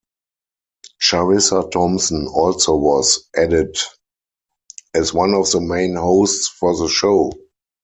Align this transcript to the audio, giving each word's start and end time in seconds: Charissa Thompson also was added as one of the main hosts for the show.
Charissa 0.99 1.69
Thompson 1.69 2.25
also 2.25 2.75
was 2.75 3.29
added 3.35 3.77
as 4.95 5.13
one 5.13 5.35
of 5.35 5.51
the 5.51 5.61
main 5.61 5.93
hosts 5.95 6.47
for 6.47 6.75
the 6.75 6.87
show. 6.87 7.29